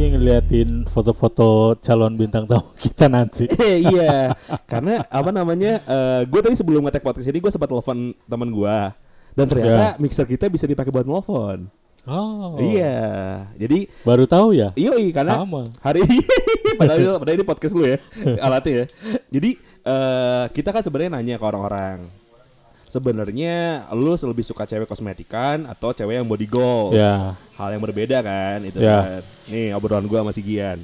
[0.00, 3.44] lagi ngeliatin foto-foto calon bintang tamu kita nanti.
[3.60, 4.32] Eh, iya,
[4.64, 5.76] karena apa namanya?
[5.84, 8.76] eh gue tadi sebelum ngetek podcast ini gue sempat telepon teman gue
[9.36, 11.68] dan ternyata mixer kita bisa dipakai buat telepon.
[12.08, 12.56] Oh.
[12.56, 14.72] Iya, jadi Baru tahu ya?
[14.72, 15.68] Iya, karena Sama.
[15.84, 16.00] hari
[16.80, 18.00] padahal padahal ini podcast lu ya
[18.40, 18.84] alatnya ya.
[19.28, 19.50] Jadi
[19.84, 22.19] eh kita kan sebenarnya nanya ke orang-orang.
[22.90, 26.98] Sebenarnya lu lebih suka cewek kosmetikan atau cewek yang body goals?
[26.98, 27.38] Ya.
[27.54, 28.98] Hal yang berbeda kan itu Ya.
[28.98, 29.22] kan.
[29.46, 30.82] Nih obrolan gua sama si Gian.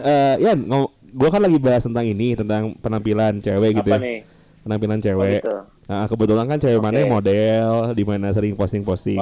[0.00, 4.06] Eh Yan, ngom- gua kan lagi bahas tentang ini, tentang penampilan cewek gitu Apa ya.
[4.08, 4.18] nih?
[4.64, 5.40] Penampilan Oh, cewek.
[5.44, 5.56] gitu.
[5.82, 7.10] Nah, kebetulan kan cewek mana Oke.
[7.10, 9.20] model di mana sering posting-posting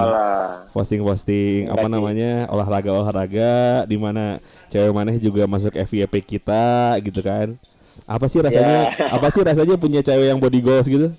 [0.71, 1.91] posting-posting apa sih.
[1.91, 3.53] namanya olahraga-olahraga
[3.91, 4.39] di mana
[4.71, 7.59] cewek mana juga masuk FYP kita gitu kan.
[8.07, 8.91] Apa sih rasanya?
[8.91, 9.07] Ya.
[9.17, 11.15] Apa sih rasanya punya cewek yang body goals gitu?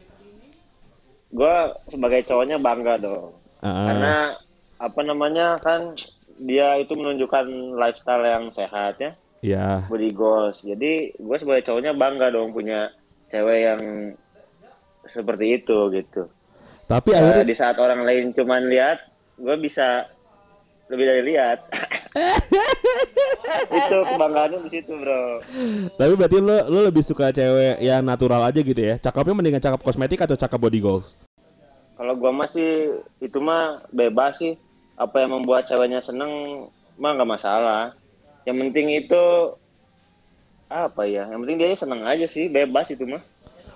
[1.32, 1.56] Gue
[1.88, 3.32] sebagai cowoknya bangga dong.
[3.64, 4.16] Ah, Karena
[4.82, 5.94] apa namanya kan
[6.42, 9.12] dia itu menunjukkan lifestyle yang sehat ya,
[9.46, 9.86] ya.
[9.86, 10.66] body goals.
[10.66, 12.90] Jadi gue sebagai cowoknya bangga dong punya
[13.30, 13.82] cewek yang
[15.14, 16.28] seperti itu gitu.
[16.90, 19.00] Tapi akhirnya di saat orang lain cuman lihat,
[19.40, 20.10] gue bisa
[20.92, 21.60] lebih dari lihat.
[23.72, 25.40] itu kebanggaannya di situ bro.
[26.00, 28.96] tapi berarti lo lo lebih suka cewek yang natural aja gitu ya.
[28.98, 31.16] Cakepnya mendingan cakep kosmetik atau cakep body goals?
[31.96, 34.56] Kalau gua masih itu mah bebas sih.
[35.00, 36.66] Apa yang membuat ceweknya seneng
[37.00, 37.84] mah nggak masalah.
[38.46, 39.24] Yang penting itu
[40.70, 41.30] apa ya?
[41.30, 43.24] Yang penting dia seneng aja sih, bebas itu mah.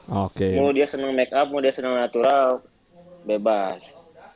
[0.06, 0.54] Oke.
[0.54, 2.62] Mau dia seneng make up, mau dia seneng natural,
[3.26, 3.82] bebas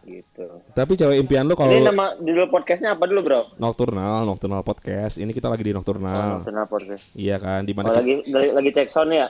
[0.01, 0.47] gitu.
[0.71, 3.41] Tapi cewek impian lo kalau Ini nama judul podcastnya apa dulu bro?
[3.57, 5.15] Nocturnal, Nocturnal Podcast.
[5.15, 6.39] Ini kita lagi di Oh, Nocturnal.
[6.39, 7.03] Nocturnal podcast.
[7.13, 9.27] Iya kan, di Oh, mana lagi, lagi lagi cek sound ya?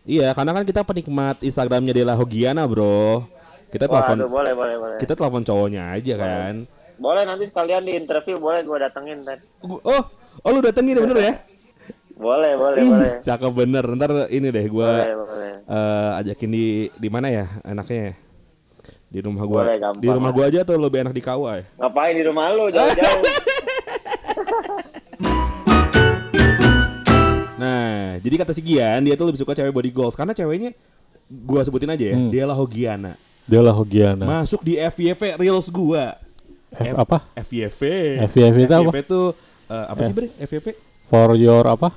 [0.00, 3.24] Iya, karena kan kita penikmat Instagramnya Dela Hogiana, bro.
[3.68, 4.96] Kita Wah, telepon, aduh, boleh boleh boleh.
[4.98, 6.54] kita telepon cowoknya aja kan.
[6.96, 9.38] Boleh nanti sekalian di interview boleh gua datengin kan?
[9.62, 10.02] Oh,
[10.42, 11.34] oh lu datengin bener ya?
[12.12, 13.14] Boleh boleh Ih, boleh.
[13.24, 13.84] cakep bener.
[13.88, 15.52] Ntar ini deh, gua Boleh boleh.
[15.64, 18.12] eh, ajakin di di mana ya enaknya?
[18.12, 18.14] ya?
[19.10, 19.66] Di rumah gua.
[19.66, 21.64] Boleh, gampang di rumah gua aja tuh lebih enak di KUA ya.
[21.76, 23.22] Ngapain di rumah lu jauh-jauh?
[27.60, 30.72] Nah, jadi kata si Gian, dia tuh lebih suka cewek body goals karena ceweknya
[31.28, 32.32] gua sebutin aja ya, Hmm.
[32.32, 33.12] dia lah Hogiana.
[33.44, 34.24] Dia lah Hogiana.
[34.24, 36.16] Masuk di FYP Reels gua.
[36.70, 37.20] F apa?
[37.36, 37.82] FYP.
[38.30, 38.88] FYP itu apa?
[38.88, 39.20] FYP itu
[39.68, 40.26] eh, apa sih, Bre?
[40.38, 40.66] FYP?
[41.04, 41.92] For your apa?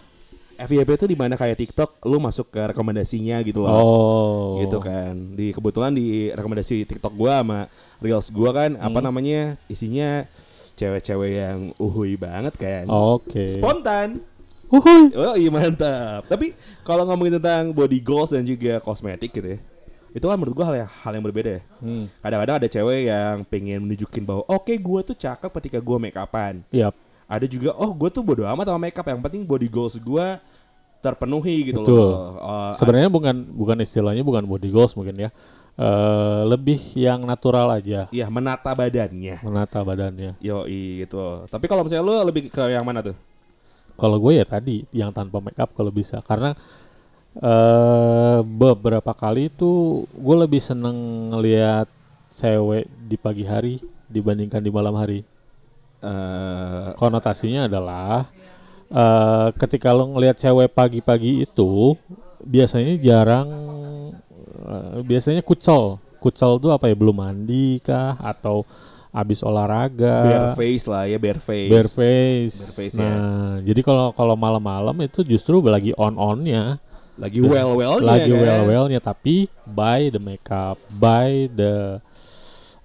[0.55, 3.73] FYP itu di mana kayak TikTok lu masuk ke rekomendasinya gitu loh.
[3.73, 4.49] Oh.
[4.61, 5.33] Gitu kan.
[5.33, 7.59] Di kebetulan di rekomendasi TikTok gua sama
[7.99, 9.05] Reels gua kan apa Hmm.
[9.07, 9.53] namanya?
[9.65, 10.25] Isinya
[10.73, 12.85] cewek-cewek yang uhui banget kan.
[12.87, 13.45] Oke.
[13.45, 14.21] Spontan.
[14.67, 15.13] Uhuy.
[15.13, 16.25] Oh iya mantap.
[16.25, 19.59] Tapi kalau ngomongin tentang body goals dan juga kosmetik gitu ya.
[20.13, 21.61] Itu kan menurut gua hal yang, hal yang berbeda ya.
[21.77, 22.05] Hmm.
[22.21, 26.61] Kadang-kadang ada cewek yang pengen menunjukin bahwa oke gua tuh cakep ketika gua make upan.
[26.73, 26.93] Yap.
[27.33, 30.37] Ada juga oh gue tuh bodo amat sama make up yang penting body goals gua
[31.01, 31.97] terpenuhi gitu Betul.
[31.99, 32.37] loh.
[32.39, 35.29] Uh, Sebenarnya bukan bukan istilahnya bukan body goals mungkin ya.
[35.73, 39.41] Eh lebih yang natural aja Iya menata badannya.
[39.41, 40.37] menata badannya.
[40.37, 41.49] Yo gitu.
[41.49, 43.17] Tapi kalau misalnya lu lebih ke yang mana tuh?
[43.97, 46.53] Kalau gue ya tadi yang tanpa make up kalau bisa karena
[47.41, 50.93] eh beberapa kali itu gue lebih seneng
[51.33, 51.89] ngelihat
[52.29, 55.25] cewek di pagi hari dibandingkan di malam hari.
[56.03, 58.27] Eh Konotasinya adalah
[58.91, 61.95] eh ketika lo ngelihat cewek pagi-pagi itu
[62.43, 63.47] biasanya jarang
[64.67, 65.97] eh, biasanya kucel.
[66.19, 68.67] Kucel tuh apa ya belum mandi kah atau
[69.13, 70.25] habis olahraga.
[70.25, 71.69] bare face lah ya bare face.
[71.69, 72.57] Bare face.
[72.57, 73.07] Bare face, nah,
[73.61, 73.71] ya.
[73.71, 76.81] jadi kalau kalau malam-malam itu justru lagi on-onnya,
[77.13, 78.41] Lagi well wellnya lagi kan?
[78.41, 82.01] well-wellnya, tapi by the makeup, by the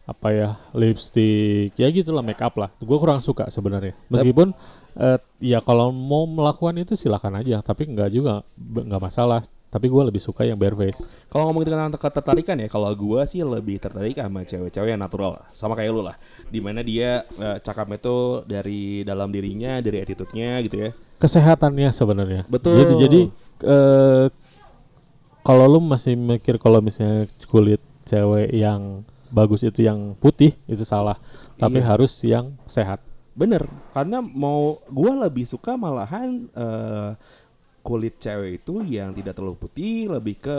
[0.08, 2.72] apa ya lipstick, ya gitulah makeup lah.
[2.80, 3.92] Gue kurang suka sebenarnya.
[4.08, 4.56] Meskipun
[4.96, 9.44] eh, ya kalau mau melakukan itu silakan aja, tapi nggak juga nggak masalah.
[9.68, 11.28] Tapi gue lebih suka yang bare face.
[11.28, 15.76] Kalau ngomongin tentang ketertarikan ya, kalau gua sih lebih tertarik sama cewek-cewek yang natural, sama
[15.76, 16.16] kayak lu lah.
[16.48, 20.90] Di mana dia eh, cakapnya tuh dari dalam dirinya, dari attitude-nya gitu ya.
[21.20, 22.42] Kesehatannya sebenarnya.
[22.48, 22.80] Betul.
[22.80, 23.20] Jadi jadi
[23.68, 24.26] eh,
[25.44, 31.16] kalau lu masih mikir kalau misalnya kulit cewek yang bagus itu yang putih itu salah.
[31.54, 31.86] Tapi Iya.
[31.86, 33.00] harus yang sehat.
[33.32, 33.62] Bener,
[33.94, 37.10] karena mau gua lebih suka malahan eh,
[37.80, 40.58] kulit cewek itu yang tidak terlalu putih, lebih ke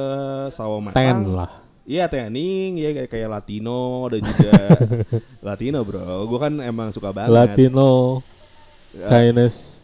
[0.50, 0.98] sawo matang.
[0.98, 1.52] Ten lah.
[1.84, 4.54] Iya tanning, ya kayak kayak Latino dan juga
[5.50, 6.24] Latino bro.
[6.26, 7.34] Gua kan emang suka banget.
[7.34, 8.22] Latino,
[9.06, 9.82] Chinese,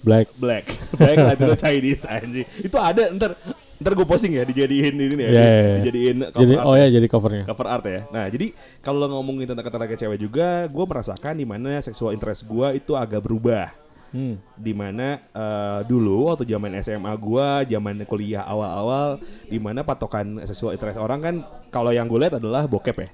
[0.00, 0.32] Black.
[0.36, 0.64] Black,
[1.00, 2.46] Black Latino Chinese anjing.
[2.60, 3.36] Itu ada ntar
[3.80, 5.76] Ntar gue posting ya dijadiin ini nih ya, Iya, iya, iya.
[5.80, 6.86] dijadiin cover Jadi art oh ya.
[6.92, 7.44] jadi covernya.
[7.48, 8.00] cover art ya.
[8.12, 8.46] Nah, jadi
[8.84, 13.24] kalau ngomongin tentang ketenaga cewek juga, gue merasakan di mana seksual interest gue itu agak
[13.24, 13.72] berubah.
[14.10, 14.36] Hmm.
[14.52, 19.16] Di mana eh, dulu waktu zaman SMA gua, zaman kuliah awal-awal,
[19.46, 21.34] di mana patokan seksual interest orang kan
[21.70, 23.08] kalau yang gue lihat adalah bokep ya.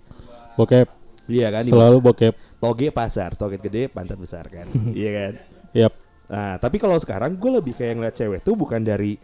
[0.56, 0.88] Bokep.
[1.28, 1.62] Iya kan?
[1.62, 2.34] Selalu bokep.
[2.58, 4.66] toge pasar, toge gede, pantat besar kan.
[4.98, 5.32] iya kan?
[5.76, 5.92] Yap.
[6.26, 9.14] Nah, tapi kalau sekarang gue lebih kayak ngeliat cewek tuh bukan dari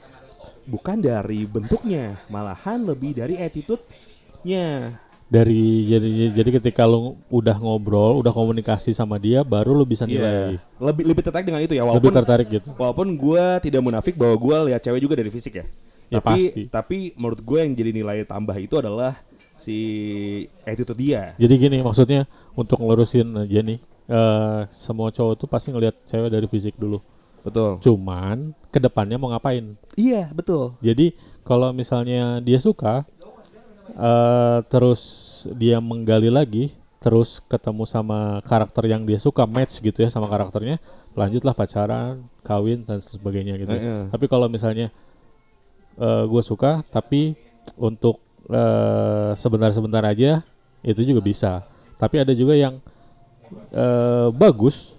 [0.67, 4.99] bukan dari bentuknya, malahan lebih dari attitude-nya.
[5.33, 10.61] Dari jadi jadi ketika lu udah ngobrol, udah komunikasi sama dia, baru lu bisa nilai.
[10.61, 10.61] Iya.
[10.77, 12.69] Lebih lebih tertarik dengan itu ya Lebih walaupun tertarik gitu.
[12.77, 15.65] walaupun gue tidak munafik bahwa gue lihat cewek juga dari fisik ya.
[16.13, 16.63] Ya, tapi pasti.
[16.69, 19.17] tapi menurut gue yang jadi nilai tambah itu adalah
[19.57, 19.79] si
[20.69, 21.33] attitude dia.
[21.41, 23.81] Jadi gini maksudnya untuk ngelurusin aja nih,
[24.13, 27.01] eh semua cowok tuh pasti ngelihat cewek dari fisik dulu.
[27.43, 27.83] Betul.
[27.83, 29.75] Cuman ke depannya mau ngapain?
[29.99, 30.79] Iya, betul.
[30.79, 31.13] Jadi
[31.43, 33.03] kalau misalnya dia suka,
[33.99, 35.03] eh terus
[35.59, 36.71] dia menggali lagi,
[37.03, 40.79] terus ketemu sama karakter yang dia suka match gitu ya sama karakternya,
[41.19, 43.75] lanjutlah pacaran, kawin dan sebagainya gitu.
[43.75, 44.09] Heeh.
[44.09, 44.95] Tapi kalau misalnya
[45.99, 47.35] eh gue suka, tapi
[47.75, 50.47] untuk eh, sebentar-sebentar aja
[50.87, 51.67] itu juga bisa.
[51.99, 52.79] Tapi ada juga yang
[53.75, 54.95] eh, bagus,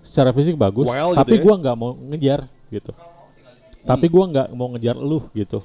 [0.00, 1.42] secara fisik bagus, Well gitu tapi ya.
[1.42, 2.92] gua nggak mau ngejar gitu.
[3.82, 5.60] Tapi gua nggak mau ngejar lu gitu.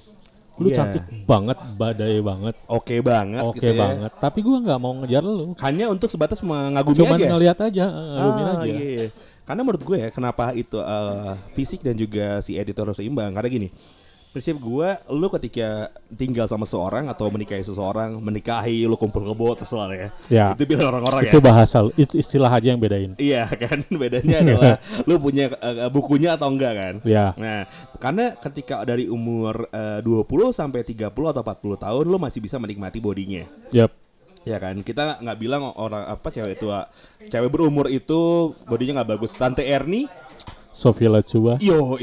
[0.54, 0.86] Lu Iya.
[0.86, 3.80] cantik banget, badai banget, Oke banget oke gitu ya.
[3.80, 4.12] banget.
[4.16, 5.58] Tapi gua nggak mau ngejar lu.
[5.58, 7.26] Hanya untuk sebatas mengagumi Cuman aja.
[7.34, 8.66] ngelihat aja, ngalumin Ah, aja.
[8.70, 9.08] iya, iya.
[9.44, 13.50] Karena menurut gue ya kenapa itu eh, fisik dan juga si editor harus seimbang karena
[13.50, 13.70] gini.
[14.34, 19.94] Prinsip gue, lu ketika tinggal sama seseorang atau menikahi seseorang, menikahi, lu kumpul kebo, terserah
[19.94, 20.10] ya.
[20.26, 20.46] Ya.
[20.58, 21.46] Itu bilang orang-orang Itu ya.
[21.46, 23.14] bahasa lu, itu istilah aja yang bedain.
[23.22, 26.94] Iya kan, bedanya adalah lu punya eh, bukunya atau enggak kan.
[27.06, 27.38] Ya.
[27.38, 27.70] Nah,
[28.02, 32.98] karena ketika dari umur eh, 20 sampai 30 atau 40 tahun lu masih bisa menikmati
[32.98, 33.46] bodinya.
[33.70, 33.94] Yap.
[34.44, 36.84] Ya kan, kita nggak bilang orang apa cewek tua,
[37.32, 39.32] cewek berumur itu bodinya nggak bagus.
[39.40, 40.04] Tante Erni,
[40.74, 41.62] Sofia Lachuba.
[41.62, 41.96] yo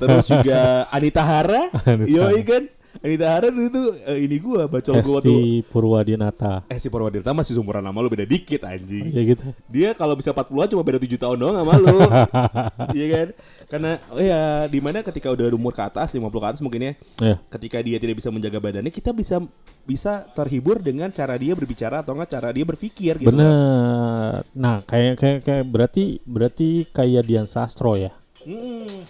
[0.00, 2.42] terus juga Anita Hara, Anita yo Hara.
[2.42, 2.62] kan,
[3.04, 5.32] Anita Hara dulu tuh eh, ini gua bacol gua tuh.
[5.32, 6.64] Hesti Purwadinata.
[6.70, 9.12] Eh si Purwadirta masih seumuran sama lu beda dikit anjing.
[9.12, 9.46] Ya gitu.
[9.68, 11.98] Dia kalau bisa 40-an cuma beda 7 tahun doang sama lu.
[12.96, 13.28] Iya kan?
[13.66, 14.40] Karena oh ya
[14.70, 16.92] di mana ketika udah umur ke atas 50 ke atas mungkin ya.
[17.20, 17.36] Ya.
[17.50, 19.42] Ketika dia tidak bisa menjaga badannya, kita bisa
[19.86, 23.30] bisa terhibur dengan cara dia berbicara atau enggak cara dia berpikir gitu.
[23.30, 24.42] Bener.
[24.52, 28.10] Nah, kayak kayak kayak berarti berarti kayak Dian Sastro ya.
[28.46, 29.02] Mm,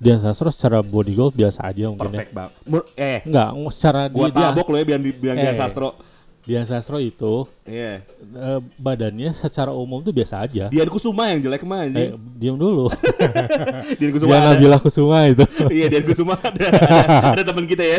[0.00, 2.48] Dian Sastro secara body goal biasa aja mungkin perfect bang.
[2.64, 3.28] Mur- eh, ya.
[3.28, 5.42] Enggak, secara gua dia, dia tabok lo ya biar biar Eh.
[5.44, 5.88] Dian Sastro.
[6.40, 8.00] Dian Sastro itu Iya.
[8.32, 10.72] eh, badannya secara umum tuh biasa aja.
[10.72, 12.10] Dian Kusuma yang jelek mah Eh, anjing.
[12.34, 12.88] diam dulu.
[14.00, 14.56] Dian Kusuma Dian.
[14.56, 15.44] Nabila Kusuma itu.
[15.68, 16.64] Iya, Dian Kusuma ada.
[17.36, 17.98] ada teman kita ya.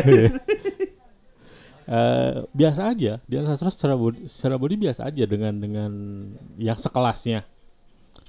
[1.82, 3.18] Eh, biasa aja.
[3.26, 5.90] Dian Sastro secara body, secara body biasa aja dengan dengan
[6.56, 7.46] yang sekelasnya.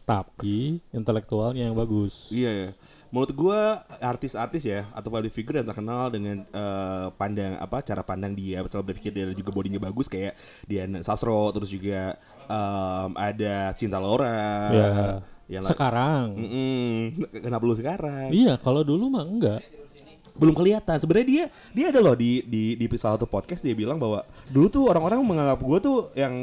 [0.03, 2.27] Tapi intelektualnya yang bagus.
[2.29, 2.69] Iya ya.
[3.13, 8.33] Menurut gua artis-artis ya atau public figure yang terkenal dengan eh, pandang apa cara pandang
[8.33, 10.33] dia, cara berpikir dia juga bodinya bagus kayak
[10.65, 12.18] Dian Sastro terus juga
[12.50, 14.33] em, ada Cinta Laura.
[14.74, 14.89] Ya.
[15.45, 16.33] Yang Sekarang.
[16.33, 17.30] Mm-mm.
[17.44, 18.33] Kenapa lu sekarang?
[18.33, 19.62] Iya, kalau dulu mah enggak.
[20.33, 20.98] Belum kelihatan.
[20.98, 21.44] Sebenarnya dia
[21.75, 25.21] dia ada loh di di di salah satu podcast dia bilang bahwa dulu tuh orang-orang
[25.21, 26.33] menganggap gua tuh yang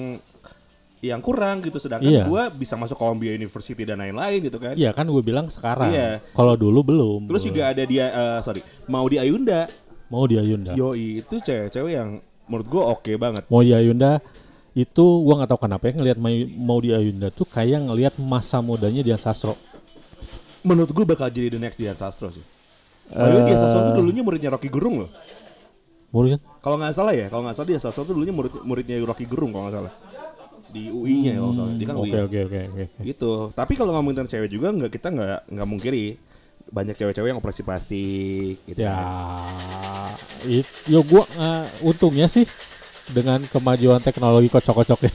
[1.01, 2.25] yang kurang gitu sedangkan Iya.
[2.29, 4.77] gua bisa masuk Columbia University dan lain-lain gitu kan.
[4.77, 5.89] Iya kan gue bilang sekarang.
[5.89, 6.21] Iya.
[6.37, 7.21] Kalau dulu belum.
[7.25, 9.65] Terus juga ada dia eh, sorry, mau di Ayunda.
[10.11, 10.75] mau di Ayunda.
[10.75, 13.49] Yoi itu cewek-cewek yang menurut gua oke banget.
[13.49, 14.21] Mau di Ayunda
[14.71, 16.19] itu gua nggak tahu kenapa ya ngelihat
[16.61, 19.57] mau di Ayunda tuh kayak ngelihat masa mudanya Dian Sastro.
[20.61, 22.45] Menurut gua bakal jadi the next Dian Sastro sih.
[23.09, 25.11] Padahal Dian Sastro tuh dulunya muridnya Rocky Gerung loh.
[26.11, 29.25] Murid Kalau nggak salah ya, kalau nggak salah Dian Sastro tuh dulunya murid muridnya Rocky
[29.25, 29.93] Gerung kalau nggak salah.
[30.71, 31.75] Di UI-nya ya kalau nggak salah.
[31.75, 32.03] Dia kan UI.
[32.05, 32.85] Oke oke oke oke.
[33.01, 33.33] Gitu.
[33.51, 36.05] Tapi kalau ngomongin tentang cewek juga nggak kita nggak nggak mungkiri
[36.67, 40.15] banyak cewek-cewek yang operasi plastik gitu Ya, kan.
[40.47, 42.47] it, yo gua eh, untungnya sih
[43.11, 45.11] dengan kemajuan teknologi kocok-kocoknya.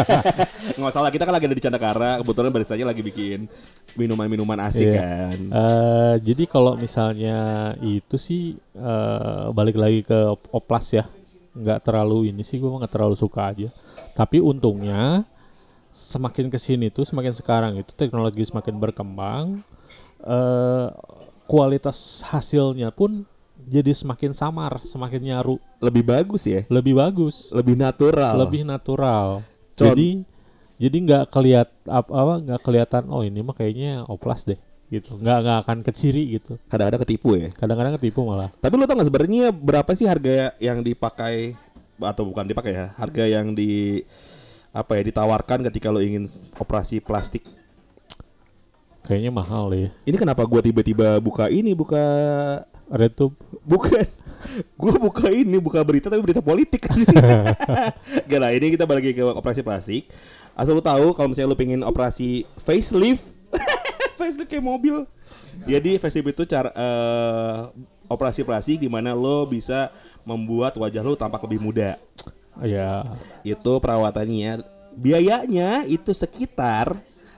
[0.80, 3.44] Nggak salah kita kan lagi ada di Candakara, kebetulan barisanya lagi bikin
[3.92, 4.96] minuman-minuman asik Iya.
[4.96, 5.36] kan.
[5.44, 7.36] Eh, jadi kalau misalnya
[7.78, 11.04] itu sih eh, balik lagi ke op- oplas ya,
[11.50, 13.68] nggak terlalu ini sih gue nggak terlalu suka aja.
[14.14, 15.26] Tapi untungnya
[15.90, 19.58] semakin ke sini tuh semakin sekarang itu teknologi semakin berkembang,
[20.22, 20.86] eh,
[21.50, 23.26] kualitas hasilnya pun
[23.60, 28.34] jadi semakin samar, semakin nyaru, Lebih bagus ya, lebih bagus, lebih natural.
[28.38, 29.42] lebih natural.
[29.76, 30.22] Con- Jadi
[30.80, 34.56] jadi nggak keliat apa apa nggak kelihatan oh ini mah kayaknya oplas deh.
[34.90, 35.16] Gitu.
[35.16, 36.58] Nggak nggak akan keciri gitu.
[36.66, 37.48] Kadang-kadang ketipu ya.
[37.54, 38.50] kadang-kadang ketipu malah.
[38.58, 41.54] Tapi lu tau gak sebenarnya berapa sih harga yang dipakai
[42.02, 42.86] atau bukan dipakai ya?
[42.98, 44.02] Harga yang di
[44.70, 46.26] apa ya ditawarkan ketika lu ingin
[46.58, 47.42] operasi plastik.
[49.00, 52.04] kayaknya mahal ya Ini kenapa gua tiba-tiba buka ini buka
[52.90, 54.06] RedTube bukan.
[54.80, 56.88] Gue buka ini buka berita tapi berita politik.
[58.30, 60.08] Gak lah ini kita balik ke operasi plastik.
[60.56, 63.36] Asal lu tahu kalau misalnya lu pengen operasi facelift
[64.20, 65.08] Facelift kayak mobil.
[65.64, 67.58] Jadi facelift itu cara eh,
[68.10, 69.88] operasi plastik di mana lo bisa
[70.28, 71.96] membuat wajah lo tampak lebih muda.
[72.60, 73.06] Ya
[73.40, 74.60] Itu perawatannya.
[74.98, 76.92] Biayanya itu sekitar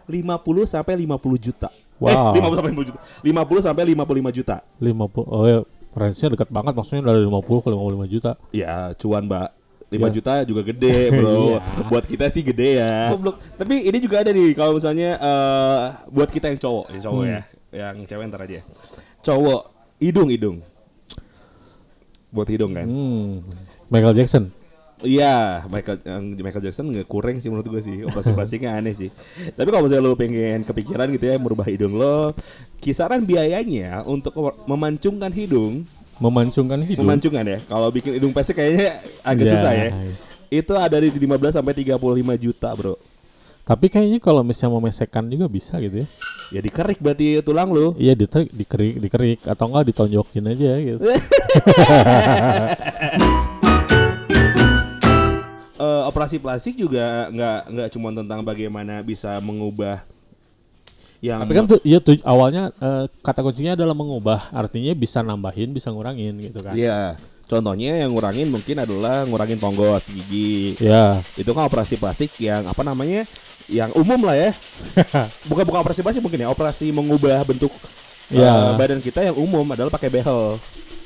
[0.08, 1.68] 50 sampai 50 juta.
[2.02, 2.34] Wow.
[2.34, 3.00] Eh 50 sampai 50 juta.
[3.22, 4.56] 50 sampai 55 juta.
[4.82, 5.58] 50 oh ya
[5.92, 8.30] range-nya dekat banget maksudnya dari 50 ke 55 juta.
[8.50, 9.48] Ya cuan mbak
[9.92, 10.08] 5 Ya.
[10.08, 11.36] juta juga gede bro.
[11.52, 11.58] Iya.
[11.86, 13.12] Buat kita sih gede ya.
[13.54, 17.40] Tapi ini juga ada nih Kalau misalnya eh, Buat kita yang cowok Yang cowok ya.
[17.70, 18.60] Yang cewek ntar aja.
[19.20, 19.62] Cowok
[20.00, 20.64] Hidung-hidung
[22.32, 22.88] Buat hidung kan?
[22.88, 23.44] Hmm.
[23.86, 24.48] Michael Jackson.
[25.02, 28.00] Iya Michael yang Michael Jackson nggak kurang sih menurut gue sih.
[28.02, 29.12] Operasi plastiknya aneh sih.
[29.52, 32.32] Tapi kalau misalnya lo pengen kepikiran gitu ya Merubah hidung lo
[32.78, 34.32] Kisaran biayanya Untuk
[34.64, 35.84] memancungkan hidung
[36.22, 37.58] memancungkan hidung Memancungkan ya.
[37.66, 39.52] Kalau bikin hidung pesek kayaknya agak Ya.
[39.52, 39.88] susah ya.
[40.46, 41.98] Itu ada di 15 sampai 35
[42.38, 42.94] juta bro.
[43.62, 46.06] Tapi kayaknya kalau misalnya mau mesekan juga bisa gitu ya.
[46.50, 47.94] Ya dikerik berarti tulang lu.
[47.98, 49.38] Iya diterik dikerik dikerik.
[49.46, 51.02] Atau enggak ditonjokin aja gitu.
[55.82, 60.06] Eh, Operasi plastik juga nggak nggak cuma tentang bagaimana bisa mengubah
[61.22, 64.50] yang tapi kan tuh iya tuh awalnya eh, kata kuncinya adalah mengubah.
[64.50, 66.74] Artinya bisa nambahin bisa ngurangin gitu kan?
[66.74, 67.14] Iya.
[67.46, 70.74] Contohnya yang ngurangin mungkin adalah ngurangin tonggos gigi.
[70.80, 73.28] Ya Itu kan operasi plastik yang apa namanya
[73.68, 74.50] Yang umum lah ya.
[75.52, 77.70] Bukan bukan operasi plastik mungkin ya Operasi mengubah bentuk
[78.32, 78.72] Ya.
[78.80, 80.56] badan kita yang umum adalah pakai behel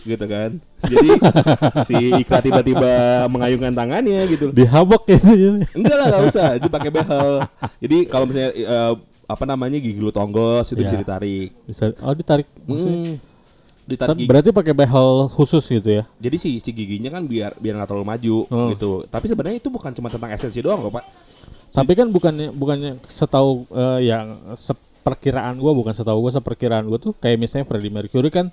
[0.06, 0.62] gitu kan?
[0.86, 1.08] Jadi
[1.90, 4.54] si Ikra tiba-tiba mengayunkan tangannya gitu.
[4.54, 5.34] Dihabok ya sih
[5.74, 7.42] enggak lah nggak usah itu pakai behel.
[7.82, 8.92] Jadi kalau misalnya eh,
[9.26, 10.86] apa namanya gigi lu tonggos itu Ya.
[10.86, 13.14] bisa ditarik bisa oh ditarik maksudnya Hmm,
[13.84, 14.28] ditarik Kan gigi.
[14.28, 18.06] berarti pakai behel khusus gitu ya jadi si si giginya kan biar biar nggak terlalu
[18.08, 18.68] maju Oh.
[18.70, 21.06] gitu tapi sebenarnya itu bukan cuma tentang esensi doang kok pak
[21.68, 27.12] Tapi kan bukannya bukannya setahu eh, yang seperkiraan gua bukan setahu gua seperkiraan gua tuh
[27.12, 28.48] kayak misalnya Freddie Mercury kan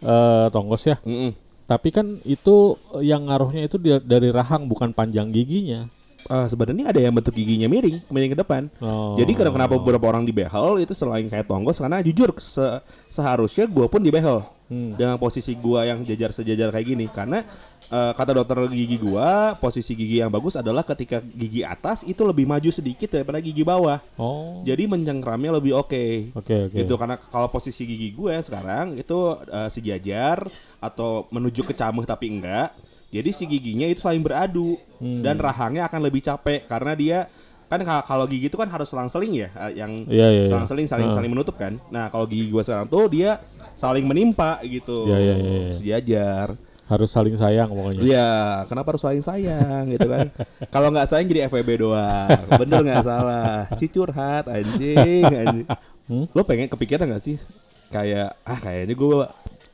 [0.00, 0.96] eh, tonggos ya.
[0.98, 1.36] Mm-mm.
[1.62, 5.84] Tapi kan itu yang ngaruhnya itu dari rahang bukan panjang giginya.
[6.24, 9.14] Eh, sebenarnya ada yang bentuk giginya miring miring ke depan Oh.
[9.14, 13.66] Jadi kenapa kenapa beberapa orang di behel itu selain kayak tonggos karena jujur se- seharusnya
[13.66, 14.94] gua pun di behel Hmm.
[14.94, 17.42] dengan posisi gua yang jajar sejajar kayak gini karena
[17.88, 22.46] eh, kata dokter gigi gua posisi gigi yang bagus adalah ketika gigi atas itu lebih
[22.46, 24.00] maju sedikit daripada gigi bawah.
[24.14, 24.62] Oh.
[24.62, 26.32] Jadi mencengkramnya lebih oke.
[26.32, 26.76] Oke oke.
[26.78, 30.40] Gitu karena kalau posisi gigi gue sekarang itu eh, sejajar
[30.78, 32.72] atau menuju ke cameh tapi enggak.
[33.12, 35.20] Jadi si giginya itu saling beradu Hmm.
[35.20, 37.18] dan rahangnya akan lebih capek karena dia
[37.66, 40.46] kan ka- kalau gigi itu kan harus selang-seling ya eh, yang Iya, iya, iya.
[40.46, 41.14] selang-seling saling Ah.
[41.14, 41.76] saling menutup kan.
[41.88, 43.36] Nah, kalau gigi gue sekarang tuh dia
[43.74, 45.08] saling menimpa gitu.
[45.08, 45.72] Iya, iya, iya, iya.
[45.72, 46.48] Sejajar.
[46.82, 48.00] Harus saling sayang pokoknya.
[48.00, 48.30] Iya,
[48.66, 50.28] kenapa harus saling sayang gitu kan?
[50.74, 52.28] Kalau nggak sayang jadi FWB doang.
[52.54, 53.64] Bener nggak salah.
[53.72, 55.66] Si curhat anjing, anjing.
[56.04, 56.24] Hmm?
[56.30, 57.40] Lo pengen kepikiran nggak sih?
[57.88, 59.24] Kayak ah kayaknya gue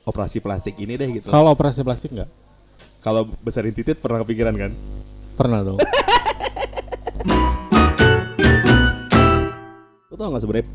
[0.04, 1.28] operasi plastik ini deh gitu.
[1.28, 2.30] Kalau operasi plastik nggak?
[2.98, 4.72] Kalau besarin titit pernah kepikiran kan?
[5.38, 5.78] Pernah dong.
[10.10, 10.66] Lo tau nggak sebenarnya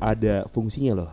[0.00, 1.10] ada fungsinya loh.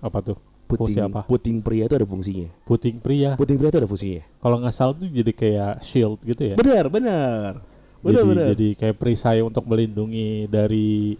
[0.00, 0.38] Apa tuh?
[0.66, 1.20] Fungsi Puting, apa?
[1.30, 2.50] puting pria itu ada fungsinya.
[2.66, 3.38] Puting pria.
[3.38, 4.22] Puting pria itu ada fungsinya.
[4.42, 6.54] Kalau nggak salah tuh jadi kayak shield gitu ya.
[6.58, 7.62] Benar, benar.
[8.02, 8.46] Benar, jadi, benar.
[8.54, 11.14] jadi kayak perisai untuk melindungi dari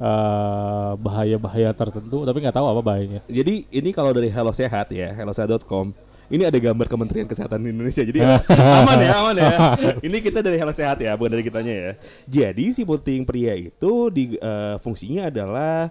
[0.00, 3.20] eh, bahaya-bahaya tertentu, tapi nggak tahu apa bahayanya.
[3.28, 5.92] Jadi ini kalau dari Hello Sehat ya, hellosehat.com.
[6.30, 8.06] Ini ada gambar Kementerian Kesehatan Indonesia.
[8.06, 8.22] Jadi
[8.86, 9.50] aman ya, aman ya.
[9.98, 11.90] Ini kita dari Hello Sehat ya, bukan dari kitanya ya.
[12.30, 15.90] Jadi si puting pria itu di eh, fungsinya adalah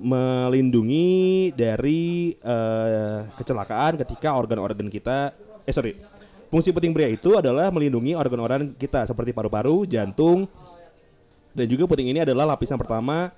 [0.00, 5.36] melindungi dari eh, kecelakaan ketika organ-organ kita
[5.68, 5.92] eh sorry.
[6.50, 10.50] Fungsi puting pria itu adalah melindungi organ-organ kita seperti paru-paru, jantung,
[11.54, 13.30] dan juga puting ini adalah lapisan pertama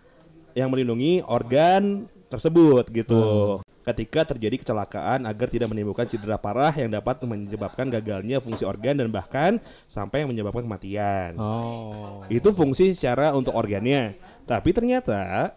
[0.56, 3.22] yang melindungi organ tersebut gitu.
[3.82, 9.12] Ketika terjadi kecelakaan agar tidak menimbulkan cedera parah yang dapat menyebabkan gagalnya fungsi organ dan
[9.12, 11.36] bahkan sampai menyebabkan kematian.
[11.36, 12.22] Oh.
[12.32, 14.14] Itu fungsi secara untuk organnya.
[14.46, 15.52] Tapi ternyata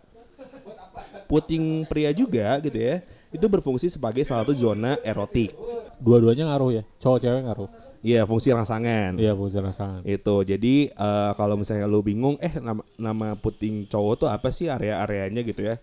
[1.32, 3.00] puting pria juga gitu ya.
[3.30, 5.52] Itu berfungsi sebagai salah satu zona erotik.
[6.00, 6.84] Dua-duanya ngaruh ya.
[7.00, 7.70] Cowok cewek ngaruh.
[8.06, 9.18] Iya, fungsi rangsangan.
[9.18, 10.02] Iya, fungsi rangsangan.
[10.06, 10.46] Itu.
[10.46, 15.42] Jadi eh, kalau misalnya lu bingung, eh nama, nama puting cowok tuh apa sih area-areanya
[15.42, 15.76] gitu ya.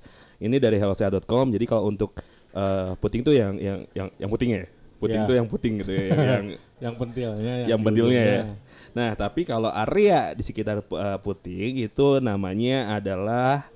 [0.43, 1.47] Ini dari hellosehat.com.
[1.49, 2.19] Jadi kalau untuk
[2.53, 4.65] eh, puting tuh yang yang yang yang puting ya.
[4.99, 5.27] Puting Iya.
[5.27, 6.47] tuh yang puting gitu ya, yang
[6.79, 8.43] Yang pentilnya, yang di bentilnya ya.
[8.93, 13.67] Nah, tapi kalau area di sekitar eh, puting itu namanya adalah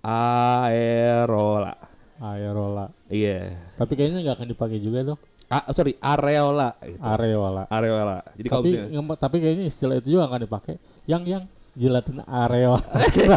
[0.00, 1.74] aerola.
[2.16, 2.92] Aerola.
[3.08, 3.48] Iya.
[3.76, 5.20] Tapi kayaknya nggak akan dipakai juga dong.
[5.50, 7.00] Ah, sorry, areola gitu.
[7.02, 7.62] Areola.
[7.66, 8.22] Areola.
[8.32, 10.74] Jadi kalau Tapi misalnya ngem- tapi kayaknya istilah itu juga akan dipakai.
[11.04, 11.42] Yang yang
[11.72, 12.82] jilatin areola.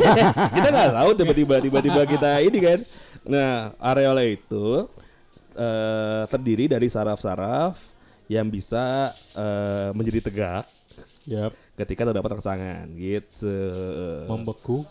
[0.58, 2.80] kita nggak tahu tiba-tiba tiba-tiba kita ini kan.
[3.24, 4.88] Nah, areola itu
[5.54, 7.78] eh, terdiri dari saraf-saraf
[8.28, 10.66] yang bisa eh, menjadi tegak
[11.26, 11.52] Yap.
[11.78, 13.56] ketika terdapat rangsangan gitu.
[14.28, 14.84] Membeku,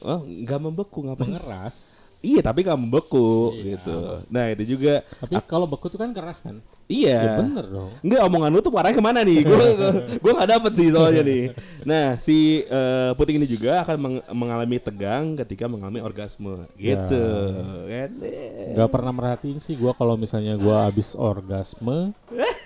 [0.00, 1.28] Oh, nggak membeku ngapain?
[1.28, 1.99] mengeras.
[2.20, 3.64] Iya, tapi nggak membeku Iya.
[3.74, 3.96] gitu.
[4.28, 6.60] Nah, itu juga Tapi kalau beku itu kan keras kan?
[6.84, 7.16] iya.
[7.16, 7.88] Ya bener dong.
[8.02, 9.40] Enggak omongan lu tuh arahnya ke mana nih?
[9.40, 9.56] Gue
[10.22, 11.42] gue nggak dapet nih soalnya nih.
[11.86, 17.24] Nah si eh, puting ini juga akan meng- mengalami tegang ketika mengalami orgasme, gitu.
[17.88, 18.10] Kan?
[18.74, 22.12] Gak pernah merhatiin sih gua kalau misalnya gua habis orgasme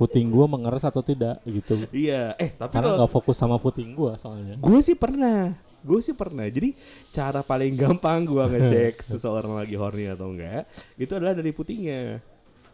[0.00, 1.76] puting gua mengeras atau tidak gitu.
[1.92, 2.32] Iya.
[2.40, 4.56] Eh tapi Karena nggak fokus sama puting gua soalnya.
[4.56, 5.52] gue sih pernah,
[5.84, 6.48] gue sih pernah.
[6.48, 6.72] Jadi
[7.12, 10.64] cara paling gampang gue ngecek seseorang lagi horny atau enggak
[10.96, 12.16] itu adalah dari putingnya,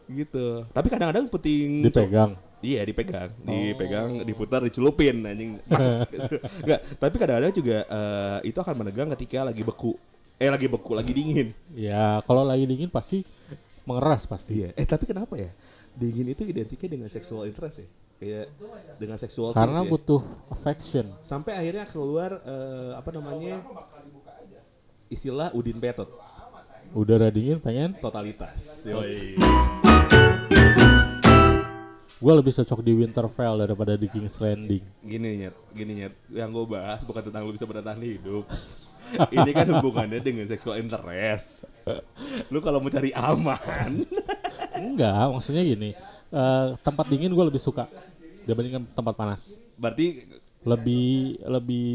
[0.06, 0.62] gitu.
[0.70, 2.38] Tapi kadang-kadang puting Dipegang.
[2.64, 5.60] Iya dipegang, dipegang, diputar, dicelupin anjing.
[5.70, 6.08] Masuk.
[6.64, 9.92] Enggak, tapi kadang-kadang juga eh, itu akan menegang ketika lagi beku.
[10.40, 11.52] Eh lagi beku, lagi dingin.
[11.76, 13.22] Ya kalau lagi dingin pasti
[13.84, 14.64] mengeras pasti.
[14.64, 14.68] Iya.
[14.74, 15.52] Eh tapi kenapa ya?
[15.96, 17.88] Dingin itu identiknya dengan sexual interest ya?
[18.16, 18.46] Kayak
[18.96, 19.92] dengan sexual Karena things ya.
[19.92, 21.04] butuh affection.
[21.20, 23.60] Sampai akhirnya keluar eh, apa namanya?
[25.06, 26.10] Istilah Udin Petot,
[26.90, 27.94] Udara dingin pengen.
[27.96, 28.84] totalitas.
[28.84, 29.36] Yoi.
[32.16, 34.80] Gua lebih cocok di Winterfell daripada di King's Landing.
[35.04, 36.14] Gini nyet, gini nyet.
[36.32, 38.48] Yang gue bahas bukan tentang lu bisa bertahan hidup.
[39.36, 41.68] Ini kan hubungannya dengan sexual interest.
[42.48, 44.02] Lu kalau mau cari aman,
[44.76, 45.90] Enggak, maksudnya gini.
[46.26, 47.86] eh, tempat dingin gue lebih suka
[48.42, 49.58] dibandingkan tempat panas.
[49.76, 50.26] berarti
[50.66, 51.86] Lebih lebih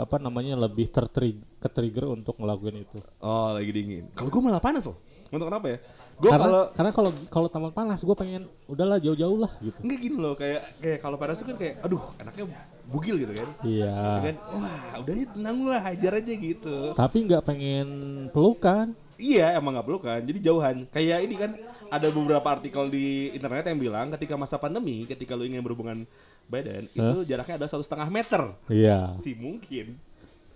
[0.00, 2.96] apa namanya lebih tertrig ke trigger untuk ngelakuin itu.
[3.20, 4.08] oh lagi dingin.
[4.16, 4.96] Kalau gue malah panas loh.
[5.28, 5.78] Untuk kenapa ya?
[6.16, 9.76] Gue karena kalau karena kalau kalau tempat panas gue pengen udahlah jauh-jauh lah gitu.
[9.84, 12.48] Enggak gini loh kayak kayak kalau panas tuh kan kayak aduh anaknya
[12.88, 13.48] bugil gitu kan.
[13.60, 13.92] Iya.
[13.92, 16.76] Ya kan wah udah ya tenang lah hajar aja gitu.
[16.96, 17.88] Tapi nggak pengen
[18.32, 18.96] pelukan.
[19.20, 20.88] Iya emang nggak perlu kan jadi jauhan.
[20.88, 21.50] Kayak ini kan
[21.88, 26.04] ada beberapa artikel di internet yang bilang ketika masa pandemi ketika lu ingin berhubungan
[26.46, 28.42] badan itu jaraknya ada satu setengah meter.
[28.66, 29.12] Iya.
[29.14, 29.96] Si mungkin.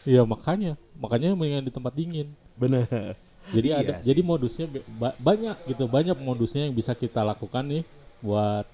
[0.03, 2.29] Iya makanya makanya mendingan di tempat dingin.
[2.55, 3.15] Benar.
[3.49, 4.07] Jadi Iya ada sih.
[4.07, 7.83] jadi modusnya ba- banyak gitu banyak modusnya yang bisa kita lakukan nih
[8.19, 8.67] buat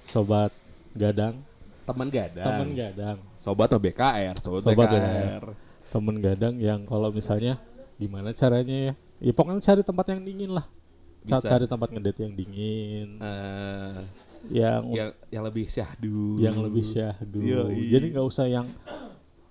[0.00, 0.54] sobat
[0.92, 1.42] gadang
[1.82, 2.46] Teman gadang.
[2.46, 5.44] temen gadang Sobat atau BKR, sobat, Sobat BKR.
[5.90, 7.58] temen gadang yang kalau misalnya
[7.98, 10.66] gimana caranya ya ya pokoknya cari tempat yang dingin lah
[11.24, 11.46] Bisa.
[11.46, 13.98] cari tempat ngedate yang dingin Eh,
[14.50, 16.34] yang yang yang lebih syahdu.
[16.36, 17.88] yang lebih syahdu Yoi.
[17.88, 18.66] jadi nggak usah yang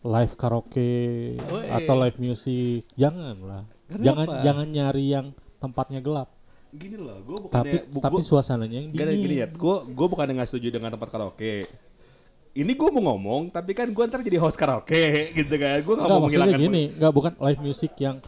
[0.01, 0.93] live karaoke
[1.39, 1.67] Woi.
[1.71, 4.03] atau live music jangan lah Kenapa?
[4.03, 6.27] jangan jangan nyari yang tempatnya gelap
[6.69, 10.07] Gini loh, gue bukannya tapi bu- tapi gua- suasananya yang dingin gini ya, gue gue
[10.07, 11.67] bukan nggak setuju dengan tempat karaoke.
[12.49, 14.95] Ini gue mau ngomong, tapi kan gue ntar jadi host karaoke
[15.35, 15.79] gitu kan.
[15.79, 16.59] Gue nggak mau menghilangkan.
[16.61, 18.23] gini, enggak bukan live music yang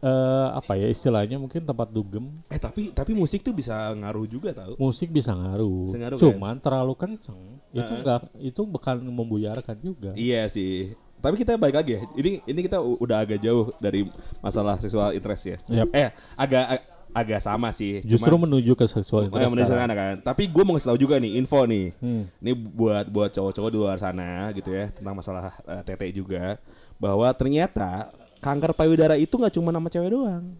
[0.00, 4.50] eh apa ya istilahnya mungkin tempat dugem Eh tapi tapi musik tuh bisa ngaruh juga
[4.50, 4.72] tau.
[4.76, 6.24] musik bisa ngaruh, Bisa ngaruh, kan?
[6.26, 10.10] cuman terlalu kenceng itu enggak itu bakal membuyarkan juga.
[10.12, 10.96] Iya sih.
[11.16, 12.02] Tapi kita balik lagi ya.
[12.14, 14.08] Ini ini kita udah agak jauh dari
[14.40, 15.56] masalah seksual interest ya.
[15.78, 15.92] Yap.
[15.92, 18.00] Eh agak ag- agak sama sih.
[18.00, 19.52] Justru Cuman- menuju ke seksual interest.
[19.52, 20.16] menuju sana kan.
[20.18, 21.92] Tapi gue mau ngasih tahu juga nih info nih.
[21.94, 22.24] Hmm.
[22.40, 26.56] Ini buat buat cowok-cowok di luar sana gitu ya tentang masalah eh, tete juga
[26.96, 28.08] bahwa ternyata
[28.40, 30.56] kanker payudara itu nggak cuma nama cewek doang.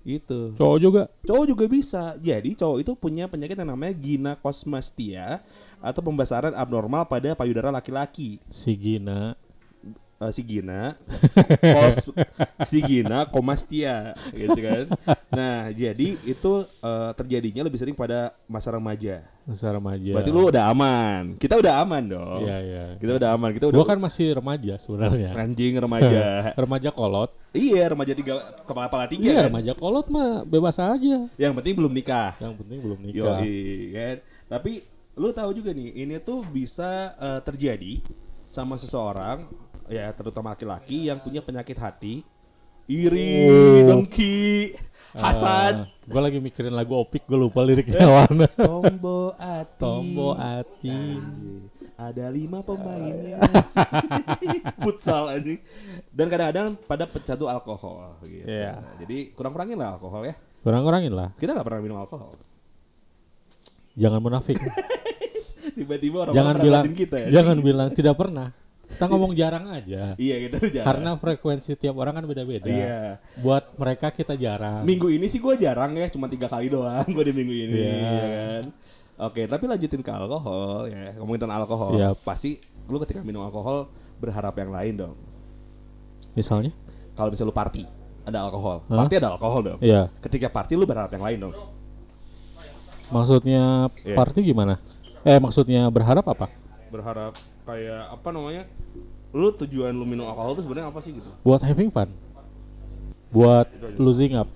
[0.00, 0.56] Gitu.
[0.56, 1.02] Cowok juga.
[1.28, 2.16] Cowok juga bisa.
[2.16, 5.44] Jadi cowok itu punya penyakit yang namanya ginekosmastia
[5.76, 8.40] atau pembesaran abnormal pada payudara laki-laki.
[8.48, 9.36] Si Gina.
[10.20, 10.92] Eh, si Gina,
[11.80, 12.12] kos,
[12.68, 14.84] si Gina komastia, gitu kan.
[15.32, 16.52] Nah, jadi itu
[16.84, 19.24] eh, terjadinya lebih sering pada masa remaja.
[19.48, 20.12] masa remaja.
[20.12, 21.40] Berarti lu udah aman.
[21.40, 22.44] Kita udah aman dong.
[22.44, 22.84] Iya iya.
[23.00, 23.48] Kita udah aman.
[23.56, 25.32] Kita udah Gua kan masih remaja sebenarnya.
[25.40, 26.20] anjing remaja.
[26.68, 27.32] remaja kolot.
[27.56, 29.44] iya, remaja tiga kepala kepala tiga Iya kan.
[29.48, 31.16] remaja kolot mah bebas aja.
[31.40, 32.36] Yang penting belum nikah.
[32.36, 33.40] Yang penting belum nikah.
[33.40, 33.64] Yoi,
[33.96, 34.16] kan.
[34.52, 34.72] Tapi
[35.16, 38.04] lu tahu juga nih, ini tuh bisa eh, terjadi
[38.44, 39.48] sama seseorang
[39.90, 42.14] ya terutama laki-laki yang punya penyakit hati
[42.90, 43.86] Iri, Oh.
[43.86, 44.74] Dongki,
[45.14, 45.86] Hasan.
[46.10, 48.50] gue lagi mikirin lagu Opik, gue lupa liriknya mana.
[48.50, 49.78] Tombo Ati.
[49.78, 50.34] Tombo.
[50.34, 51.70] Anjing.
[51.94, 53.38] Ada lima pemainnya.
[54.82, 55.62] Futsal anjing.
[56.10, 58.42] Dan kadang-kadang pada pecandu alkohol gitu.
[58.50, 58.82] Iya.
[58.98, 60.34] Jadi kurang-kurangin lah alkohol ya.
[60.66, 61.30] Kurang-kurangin lah.
[61.38, 62.34] Kita nggak pernah minum alkohol.
[63.94, 64.58] Jangan munafik.
[65.78, 67.28] Tiba-tiba orang jangan bilang kita ya.
[67.38, 68.50] jangan bilang tidak pernah.
[69.00, 70.12] Kita ngomong jarang aja.
[70.20, 70.84] Iya gitu jarang.
[70.84, 72.68] Karena frekuensi tiap orang kan beda-beda.
[72.68, 73.16] Iya.
[73.40, 74.84] Buat mereka kita jarang.
[74.84, 77.96] Minggu ini sih gue jarang ya, cuma tiga kali doang gue di minggu ini, Iya.
[77.96, 78.64] ya kan.
[79.24, 81.16] Oke, tapi lanjutin ke alkohol ya.
[81.16, 82.12] Ngomongin tentang alkohol, Iya.
[82.20, 82.60] pasti
[82.92, 83.88] lu ketika minum alkohol
[84.20, 85.16] berharap yang lain dong.
[86.36, 86.76] Misalnya?
[87.16, 87.84] Kalau misalnya lu party,
[88.28, 88.84] ada alkohol.
[88.84, 89.00] Hah?
[89.00, 89.78] Party ada alkohol dong.
[89.80, 90.12] Iya.
[90.20, 91.56] Ketika party lu berharap yang lain dong.
[93.08, 94.12] Maksudnya Iya.
[94.12, 94.76] party gimana?
[95.24, 96.52] Eh maksudnya berharap apa?
[96.92, 97.32] Berharap
[97.70, 98.64] kayak apa namanya?
[99.30, 101.30] Lu tujuan lu minum alkohol itu sebenarnya apa sih gitu?
[101.46, 102.10] Buat having fun.
[103.30, 104.50] Buat losing up.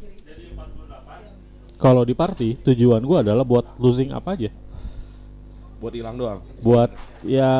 [1.79, 4.50] Kalau di party tujuan gua adalah buat losing up aja.
[5.79, 6.40] Buat hilang doang.
[6.64, 6.90] Buat
[7.22, 7.50] ya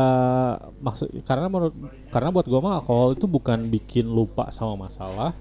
[0.81, 1.75] maksud karena menurut
[2.09, 5.37] karena buat gua mah alkohol itu bukan bikin lupa sama masalah,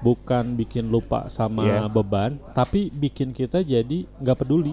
[0.00, 1.90] bukan bikin lupa sama Iya.
[1.90, 4.72] beban, tapi bikin kita jadi nggak peduli.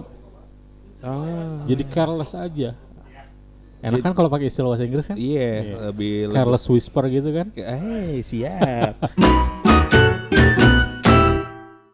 [1.04, 1.66] Ah.
[1.68, 2.85] Jadi careless aja.
[3.76, 5.16] Enak kan kalau pakai istilah bahasa Inggris kan?
[5.16, 7.46] Iya, lebih lebih Careless whisper gitu kan?
[7.54, 8.96] Eh, siap.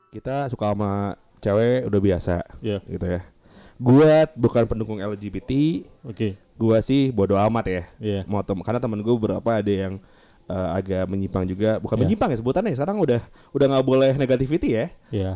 [0.08, 2.78] Kita suka sama cewek udah biasa Iya.
[2.86, 3.20] gitu ya.
[3.76, 6.38] Gua bukan pendukung LGBT, Oke.
[6.54, 7.82] gua sih bodo amat ya.
[7.98, 8.20] Iya.
[8.30, 9.98] Mau tem karena temen gue beberapa ada yang
[10.46, 12.02] eh, agak menyimpang juga, bukan Iya.
[12.04, 12.74] menyimpang ya sebutannya.
[12.76, 14.86] Sekarang udah udah nggak boleh negativity ya.
[15.10, 15.30] Ya.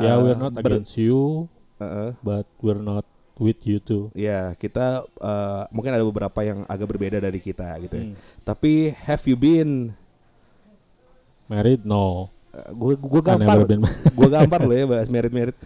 [0.00, 1.44] Ya, Eh, we're not ber- against you,
[1.76, 2.16] Heeh.
[2.24, 3.04] but we're not
[3.38, 4.12] with you too.
[4.16, 8.04] Ya kita eh, mungkin ada beberapa yang agak berbeda dari kita gitu ya.
[8.10, 8.16] Hmm.
[8.44, 9.92] Tapi have you been?
[11.48, 11.84] Married?
[11.84, 12.32] No.
[12.52, 13.64] gue gue I gampar,
[14.12, 15.56] gue gampar loh ya bahas merit merit.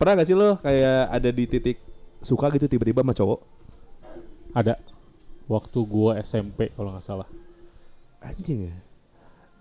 [0.00, 1.76] Pernah gak sih lo kayak ada di titik
[2.24, 3.40] suka gitu tiba-tiba sama cowok?
[4.56, 4.80] Ada.
[5.48, 7.28] Waktu gua SMP kalau nggak salah.
[8.20, 8.76] Anjing ya.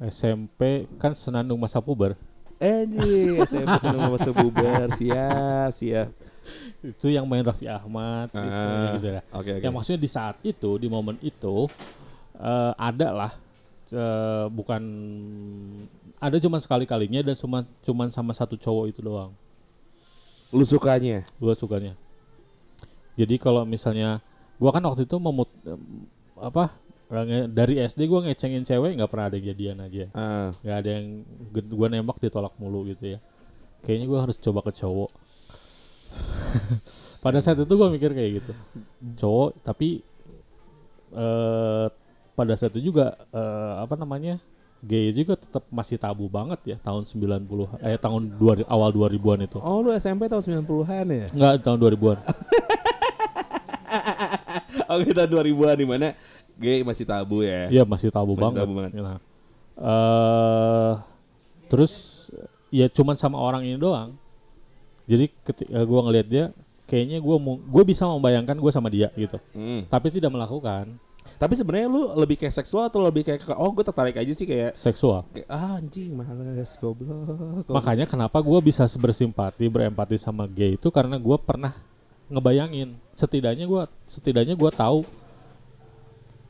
[0.07, 2.13] SMP kan senandung masa puber.
[2.57, 6.09] Anjing, SMP seneng masa bubar, siap, siap.
[6.95, 9.21] Itu yang main Raffi Ahmad gitu, Ah, gitu ya.
[9.33, 9.63] Oke oke.
[9.63, 11.67] Ya maksudnya di saat itu, di momen itu
[12.37, 13.31] eh, ada lah
[13.91, 14.81] eh, bukan
[16.17, 19.31] ada cuma sekali kalinya dan cuma cuman sama satu cowok itu doang.
[20.49, 21.27] Lu sukanya?
[21.37, 21.93] Gua sukanya.
[23.17, 24.21] Jadi kalau misalnya
[24.57, 26.07] gua kan waktu itu memut em,
[26.37, 26.73] apa
[27.47, 30.05] dari SD gua ngecengin cewek nggak pernah ada jadian aja.
[30.17, 31.05] Ah, nggak ada yang
[31.71, 33.19] gua nembak ditolak mulu gitu ya.
[33.85, 35.11] Kayaknya gua harus coba ke cowok.
[37.23, 38.51] Pada saat itu gua mikir kayak gitu.
[39.17, 39.99] Cowok tapi
[41.11, 41.87] eh
[42.33, 44.37] pada saat itu juga eh, apa namanya?
[44.77, 47.49] gay juga tetap masih tabu banget ya tahun 90
[47.81, 49.57] eh tahun 2000 awal 2000-an itu.
[49.57, 51.27] oh lu SMP tahun 90-an ya?
[51.33, 52.17] Enggak tahun 2000-an.
[54.87, 56.07] Oke tahun 2000-an di mana
[56.55, 57.67] gay masih tabu ya?
[57.67, 58.61] Iya masih tabu Masih banget.
[58.63, 58.91] tabu banget.
[58.95, 59.17] Nah,
[59.81, 60.93] eh
[61.67, 61.93] terus
[62.69, 64.15] ya cuman sama orang ini doang.
[65.07, 66.45] Jadi ketika gua ngelihat dia,
[66.83, 69.39] kayaknya gua mau, gua bisa membayangkan gua sama dia gitu.
[69.55, 69.87] Hmm.
[69.87, 70.99] Tapi tidak melakukan
[71.35, 74.79] Tapi sebenarnya lu lebih kayak seksual atau lebih kayak oh gue tertarik aja sih kayak,
[74.79, 75.27] seksual.
[75.35, 77.67] kayak ah anjing males goblok.
[77.67, 77.75] goblok.
[77.75, 81.75] Makanya kenapa gua bisa bersimpati, berempati sama gay itu karena gua pernah
[82.31, 82.95] ngebayangin.
[83.11, 85.03] Setidaknya gua setidaknya gua tahu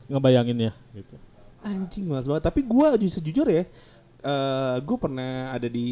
[0.08, 1.16] ngebayanginnya gitu.
[1.60, 2.44] Anjing mas banget.
[2.48, 3.62] Tapi gue sejujur ya,
[4.24, 5.88] eh gue pernah ada di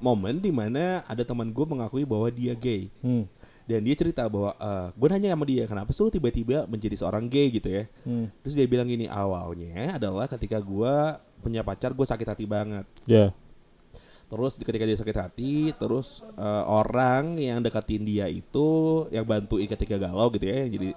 [0.00, 3.28] momen di mana ada teman gue mengakui bahwa dia gay Hmm.
[3.68, 4.50] dan dia cerita bahwa
[4.96, 7.84] gue nanya sama dia kenapa sih tiba-tiba menjadi seorang gay gitu ya.
[8.02, 8.26] Hmm.
[8.42, 10.94] Terus dia bilang gini awalnya adalah ketika gue
[11.38, 12.84] punya pacar gue sakit hati banget.
[13.06, 13.30] Ya.
[14.30, 19.98] Terus ketika dia sakit hati, terus eh, orang yang deketin dia itu yang bantuin ketika
[19.98, 20.88] galau gitu ya, yang jadi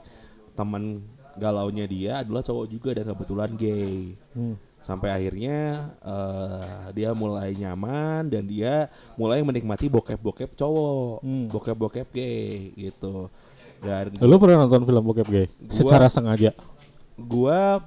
[0.54, 1.02] teman
[1.34, 4.14] galaunya dia adalah cowok juga dan kebetulan gay.
[4.38, 4.54] Hmm.
[4.84, 5.58] Sampai akhirnya
[5.98, 11.48] eh, dia mulai nyaman dan dia mulai menikmati bokep-bokep cowok, Hmm.
[11.48, 13.32] bokep-bokep gay gitu.
[13.80, 15.48] Dan Lu pernah nonton film bokep gay?
[15.68, 16.52] Secara sengaja.
[17.14, 17.78] gua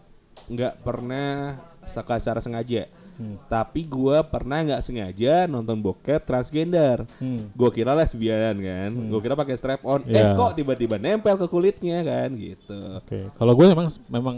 [0.47, 2.87] nggak pernah saka- secara sengaja.
[3.17, 3.41] Hmm.
[3.47, 7.03] Tapi gua pernah nggak sengaja nonton bokep transgender.
[7.17, 7.49] Hmm.
[7.51, 10.05] Gue kira lesbian kan, gue kira pakai strap on.
[10.05, 10.33] Eh Iya.
[10.33, 12.77] kok tiba-tiba nempel ke kulitnya kan gitu.
[12.95, 14.37] Oke, kalau gue memang memang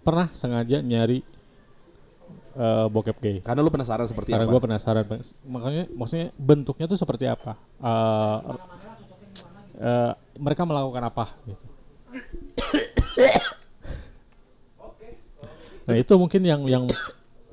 [0.00, 1.24] pernah sengaja nyari
[2.56, 3.36] eh, bokep gay.
[3.40, 4.52] Karena lu penasaran seperti Karena apa?
[4.52, 5.04] gue penasaran,
[5.48, 7.56] makanya maksudnya bentuknya tuh seperti apa?
[7.80, 8.38] Eh,
[9.80, 11.34] eh, mereka melakukan apa?
[11.48, 11.66] Gitu.
[15.82, 16.84] nah itu mungkin yang yang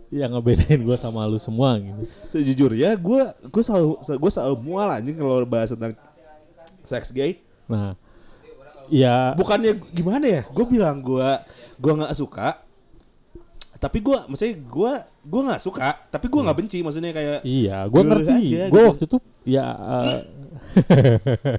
[0.10, 2.04] yang ngebedain gue sama lu semua gitu.
[2.34, 5.94] Sejujurnya gue gue selalu gue selalu mual anjing kalau bahas tentang
[6.82, 7.38] seks gay.
[7.70, 7.94] Nah,
[8.90, 10.42] ya Bukannya gimana ya?
[10.50, 11.30] Gue bilang gue
[11.78, 12.58] gue nggak suka.
[13.80, 14.92] Tapi gue maksudnya gue
[15.24, 15.90] gue nggak suka.
[16.08, 16.78] Tapi gue nggak benci.
[16.84, 18.36] Maksudnya kayak iya, gue ngerti.
[18.68, 18.90] Gue gitu.
[18.92, 20.22] waktu itu ya eh,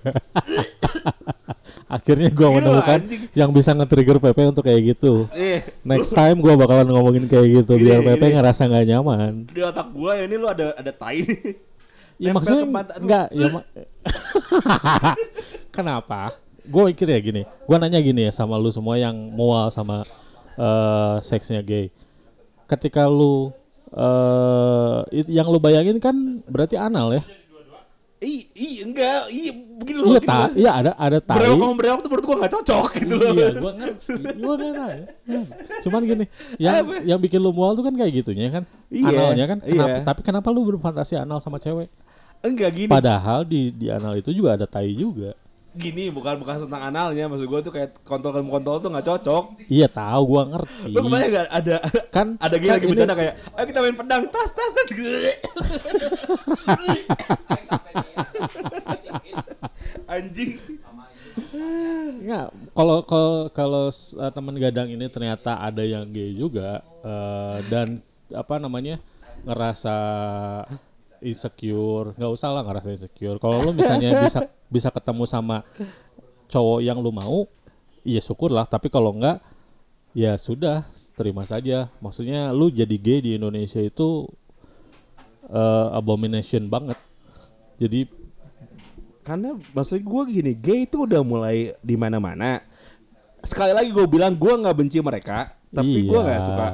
[1.90, 3.00] akhirnya gue Gila, menemukan
[3.32, 5.26] yang bisa nge-trigger PP untuk kayak gitu.
[5.32, 8.34] eh Next time gue bakalan ngomongin kayak gitu biar Gini, PP gini.
[8.38, 9.32] ngerasa nggak nyaman.
[9.48, 11.24] di otak gue ini lu ada ada tai.
[12.20, 12.68] Ya maksudnya
[13.00, 13.64] enggak ya ma-
[15.74, 16.36] Kenapa?
[16.68, 20.04] Gue mikir ya gini, gue nanya gini ya sama lu semua yang mual sama
[20.54, 21.88] eh, seksnya gay.
[22.70, 23.50] Ketika lu
[25.10, 26.14] it- yang lu bayangin kan
[26.46, 27.22] berarti anal ya?
[28.20, 29.48] Ih, ih enggak, iya
[29.80, 30.12] begini loh.
[30.12, 31.40] Iya ta, iya ada ada tai.
[31.40, 33.32] Berewok sama berewok tuh menurut gue gak cocok gitu loh.
[33.32, 34.12] Iya, gua ngerti.
[34.36, 35.06] Gua nggak nanya.
[35.80, 36.24] Cuman gini,
[36.60, 39.58] yang yang bikin lu mual tuh kan kayak gitunya kan, Iya, analnya kan.
[39.64, 40.04] Kenapa, iya.
[40.04, 41.88] Tapi kenapa lu berfantasi anal sama cewek?
[42.44, 42.92] Enggak gini.
[42.92, 45.32] Padahal di di anal itu juga ada tai juga.
[45.70, 49.44] Gini bukan bukan tentang analnya, maksud gue tuh kayak kontol kontol tuh gak cocok.
[49.66, 50.90] Iya tahu, gua ngerti.
[50.90, 51.76] Lu kebayang gak ada
[52.10, 54.88] Kan- ada gini kan lagi bercanda kayak, ayo kita main pedang, tas tas tas.
[60.08, 60.50] Anjing.
[62.20, 67.56] Nggak, kalau kalau kalau s- eh, teman gadang ini ternyata ada yang gay juga eh,
[67.66, 67.98] dan
[68.30, 68.96] apa namanya
[69.42, 69.94] ngerasa
[71.20, 73.36] insecure, nggak usah lah ngerasa insecure.
[73.36, 75.62] Kalau lu misalnya bisa bisa ketemu sama
[76.46, 77.46] cowok yang lu mau,
[78.02, 78.64] iya syukurlah.
[78.64, 79.38] Tapi kalau enggak,
[80.12, 81.88] ya sudah terima saja.
[82.00, 84.26] Maksudnya lu jadi gay di Indonesia itu
[85.46, 86.98] eh, abomination banget.
[87.76, 88.18] Jadi
[89.20, 92.64] Karena maksud gue gini, gay itu udah mulai di mana-mana.
[93.44, 96.24] Sekali lagi gue bilang gue nggak benci mereka, tapi gue Iya.
[96.24, 96.66] nggak suka.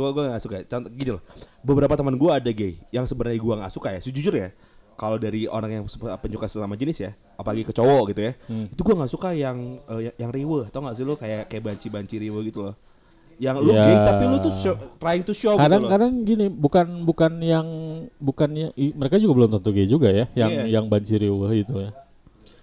[0.00, 0.56] Gue gue nggak suka.
[0.64, 1.22] Contoh gini loh,
[1.60, 4.00] beberapa teman gue ada gay yang sebenarnya gue nggak suka ya.
[4.00, 4.48] Sejujur ya,
[4.94, 5.84] kalau dari orang yang
[6.16, 8.32] penyuka sesama jenis ya, apalagi ke cowok gitu ya,
[8.66, 10.64] itu gue nggak suka yang eh, yang, yang riwe.
[10.66, 12.74] Tau nggak sih lo kayak kayak banci-banci riwe gitu loh.
[13.36, 13.80] Yang lu Ya.
[13.82, 15.64] gay tapi lu tuh show- trying to show gitu loh.
[15.64, 17.66] kadang-kadang gini bukan bukan yang
[18.16, 20.64] bukannya i- mereka juga belum tentu gay juga ya yang Iya.
[20.70, 21.88] yang banci riuh itu ya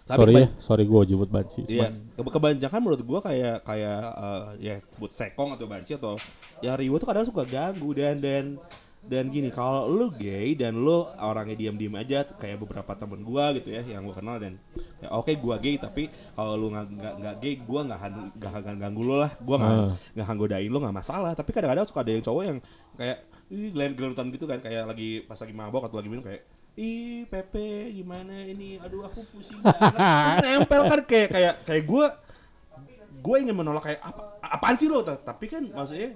[0.08, 1.67] Tapi sorry ya sorry gue jemput banci.
[1.67, 6.15] Iya, Cuman- Ke- kebanyakan menurut gua kayak kayak eh, ya sebut sekong atau banci atau
[6.60, 8.56] yang riwe tuh kadang suka ganggu dan dan
[9.04, 13.67] dan gini kalau lu gay dan lu orangnya diam-diam aja kayak beberapa temen gua gitu
[13.70, 14.56] ya yang gua kenal dan
[14.98, 18.00] ya oke gua gay tapi kalau lu nggak nggak gay gua nggak
[18.36, 19.32] nggak ganggu lu lah.
[19.39, 19.91] Gua nggak Ah.
[20.13, 21.32] nggak akan godain lu nggak masalah.
[21.32, 22.58] Tapi kadang-kadang suka ada yang cowok yang
[22.96, 23.17] kayak
[23.48, 26.43] ih gelentan gitu kan kayak lagi pas lagi mabok atau lagi minum kayak
[26.78, 28.78] ih Pepe gimana ini?
[28.80, 32.06] Aduh aku pusing terus nempel kan kayak kayak kayak gue
[33.18, 35.02] gue ingin menolak kayak apa apaan sih lo?
[35.02, 36.13] Ta- tapi kan maksudnya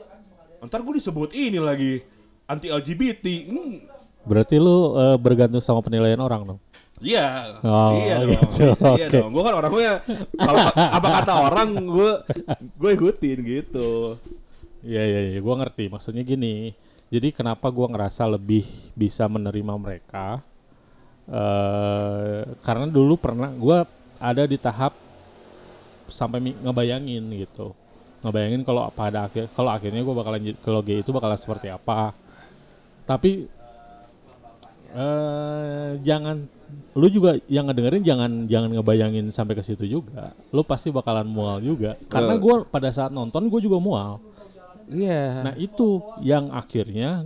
[0.61, 2.05] ntar gue disebut ini lagi
[2.45, 3.81] anti LGBT Hmm,
[4.23, 6.59] berarti lu eh, bergantung sama penilaian orang dong?
[7.01, 7.57] Iya.
[7.65, 8.29] Oh, iya dong.
[8.37, 9.33] gitu, iya dong.
[9.33, 10.05] Gue kan orangnya
[10.37, 12.11] kalau apa kata orang gue
[12.77, 14.21] gue ikutin gitu.
[14.85, 15.89] Iya iya iya, gue ngerti.
[15.89, 16.77] Maksudnya gini.
[17.09, 20.45] Jadi kenapa gue ngerasa lebih bisa menerima mereka?
[21.29, 23.77] Eh karena dulu pernah gue
[24.17, 24.93] ada di tahap
[26.09, 27.71] sampai ngebayangin gitu,
[28.25, 32.11] ngebayangin kalau pada akhir kalau akhirnya gue bakalan kalau gay itu bakalan seperti apa.
[33.05, 33.47] Tapi
[34.91, 36.37] eh jangan
[36.95, 40.35] lu juga yang ngedengerin jangan jangan ngebayangin sampai ke situ juga.
[40.51, 41.95] Lu pasti bakalan mual juga.
[42.11, 44.19] Karena gue pada saat nonton gue juga mual.
[44.91, 47.23] iya Nah itu yang akhirnya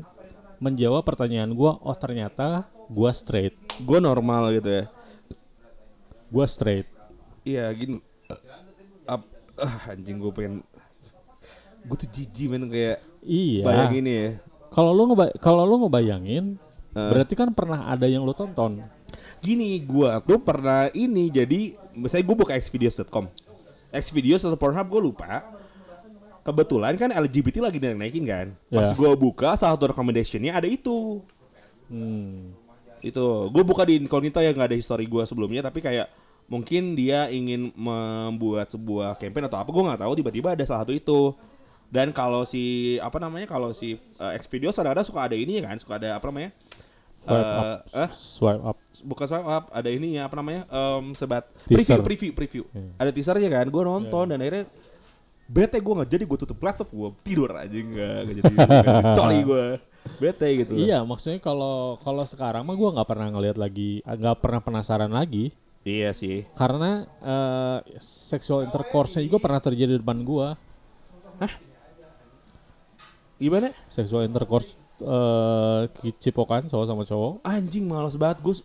[0.58, 1.78] menjawab pertanyaan gua.
[1.80, 4.86] Oh ternyata gua straight, gue normal gitu ya
[6.28, 6.86] gua straight.
[7.42, 8.02] iya gini
[9.06, 10.62] Ap- ah, anjing gue pengen
[11.82, 13.62] gue tuh jijik men kayak Iya.
[13.64, 14.26] bayangin ya
[14.70, 16.58] Kalau lu ngeba kalau lu ngebayangin,
[16.92, 17.10] Eh.
[17.10, 18.84] berarti kan pernah ada yang lu tonton.
[19.40, 23.30] Gini, gua tuh pernah ini jadi misalnya gue buka xvideos.com.
[23.90, 25.48] Xvideos atau Pornhub gue lupa.
[26.46, 28.48] Kebetulan kan LGBT lagi naik-naikin kan.
[28.70, 28.94] Pas Ya.
[28.94, 31.26] gua buka salah satu recommendationnya ada itu.
[31.88, 32.54] Hmm.
[33.00, 36.10] Itu, gue buka di incognito yang nggak ada history gua sebelumnya tapi kayak
[36.46, 40.94] mungkin dia ingin membuat sebuah campaign atau apa gue nggak tahu tiba-tiba ada salah satu
[40.94, 41.34] itu.
[41.86, 42.64] Dan kalau si
[42.98, 46.50] apa namanya kalau si uh, Xvideos kadang-kadang suka ada ini kan, suka ada apa namanya?
[47.20, 47.66] Swipe Eh, up.
[47.96, 48.10] eh?
[48.12, 48.78] Swipe up.
[49.02, 51.98] bukan swipe up ada ininya apa namanya Em, sebat Teaser.
[51.98, 52.90] preview preview preview Iya.
[52.98, 54.66] ada teasernya kan gue nonton dan akhirnya
[55.46, 58.54] bete gue nggak jadi gue tutup laptop gue tidur aja nggak nggak jadi
[59.18, 59.66] coli gue
[60.22, 64.62] bete gitu Iya, maksudnya kalau kalau sekarang mah gua nggak pernah ngelihat lagi, nggak pernah
[64.62, 65.50] penasaran lagi.
[65.82, 70.54] iya sih Karena eh, sexual intercourse-nya juga pernah terjadi di depan gua.
[73.36, 75.82] gimana Sexual intercourse eh
[76.22, 77.34] cipokan cowok sama cowok.
[77.44, 78.56] Anjing malas banget gue.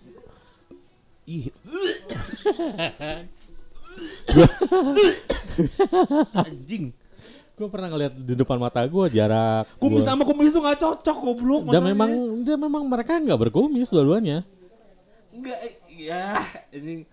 [1.26, 1.50] Ih.
[6.46, 6.84] Anjing.
[7.52, 9.68] Gue pernah ngeliat di depan mata gue jarak.
[9.76, 11.90] Kumis gua- sama kumis tuh gak cocok goblok Dan masalahnya.
[11.90, 14.40] memang dia memang mereka nggak berkumis dua-duanya.
[15.30, 15.58] Enggak,
[15.90, 17.04] ya, anjing.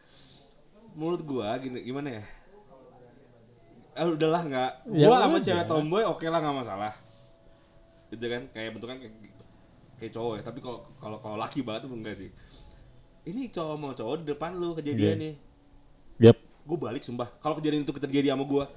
[0.93, 2.23] Menurut gua gini, gimana ya?
[3.93, 4.71] Ah, udahlah nggak.
[4.93, 6.93] Ya Gua sama cewek tomboy oke lah nggak masalah.
[8.07, 9.13] Gitu kan, kayak bentukan kayak,
[9.97, 10.43] kayak cowok ya.
[10.43, 12.29] Tapi kalau kalau kalau laki banget tuh enggak sih.
[13.23, 15.15] Ini cowok mau cowok di depan lu kejadian Iya.
[15.19, 15.33] nih.
[16.23, 16.37] Yap.
[16.67, 17.31] Gue balik sumpah.
[17.39, 18.67] Kalau kejadian itu terjadi sama gua,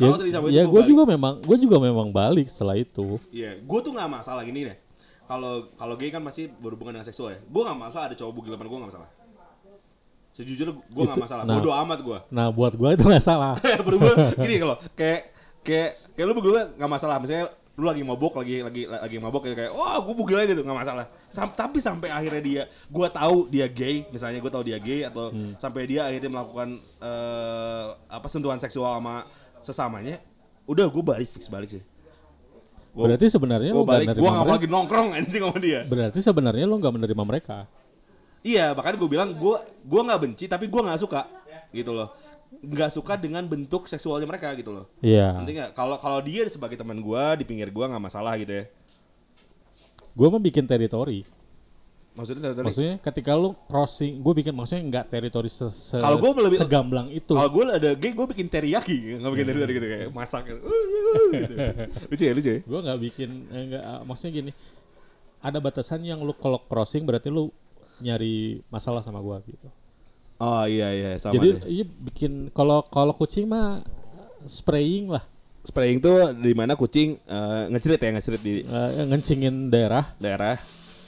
[0.00, 3.20] Ya, kalau terjadi sama ya gua gue juga memang gue juga memang balik setelah itu.
[3.28, 4.76] Iya, gue tuh nggak masalah gini deh.
[5.28, 7.40] Kalau kalau gay kan masih berhubungan dengan seksual ya.
[7.44, 9.10] Gue nggak masalah ada cowok bugil depan gue nggak masalah.
[10.32, 11.42] Sejujurnya gue nggak Itu- masalah.
[11.44, 11.54] nah.
[11.60, 12.18] Bodo amat gue.
[12.32, 13.54] Nah buat gue itu nggak salah.
[13.86, 15.20] berhubungan gini kalau kayak
[15.60, 17.20] kayak kayak lu bugil nggak masalah.
[17.20, 20.60] Misalnya lu lagi mabok lagi lagi lagi mabok kayak kayak wah gue bugil aja gitu
[20.60, 21.08] nggak masalah.
[21.26, 25.30] Sam- tapi sampai akhirnya dia gue tahu dia gay misalnya gue tahu dia gay atau
[25.30, 25.56] Hmm.
[25.56, 26.68] sampai dia akhirnya melakukan
[27.00, 29.24] eh, apa sentuhan seksual sama
[29.58, 30.20] sesamanya
[30.64, 31.82] udah gue balik fix balik sih.
[32.90, 36.76] Gua- Berarti sebenarnya gue balik gue nggak lagi nongkrong anjing sama dia Berarti sebenarnya lo
[36.76, 37.64] nggak menerima mereka.
[38.40, 41.22] iya makanya gue bilang gue gue nggak benci tapi gue nggak suka
[41.70, 42.10] gitu loh
[42.62, 45.32] nggak suka dengan bentuk seksualnya mereka gitu loh Iya.
[45.34, 48.64] nanti nggak kalau kalau dia sebagai teman gue di pinggir gue nggak masalah gitu ya
[50.10, 51.22] Gue mah bikin teritori.
[52.10, 56.34] maksudnya tadi Maksudnya ketika lu crossing, gue bikin maksudnya nggak teritori se se- Kalau gua
[56.42, 57.32] lebih- segamblang itu.
[57.32, 60.60] kalau gue ada gay gue bikin teriyaki nggak bikin teriyaki gitu kayak masak gitu,
[61.32, 61.54] gitu.
[62.10, 64.52] lucu ya lucu ya Gue nggak bikin, eh, nggak, ah, maksudnya gini.
[65.40, 67.48] Ada batasan yang lu kalau crossing berarti lu
[67.98, 69.68] nyari masalah sama gue gitu.
[70.40, 73.84] Oh iya iya sama Jadi iya bikin kalau kalau kucing mah
[74.42, 75.20] spraying lah,
[75.60, 80.16] spraying tuh di mana kucing eh, ngecerit ya ngecerit di Eh, ngencingin daerah.
[80.16, 80.56] daerah.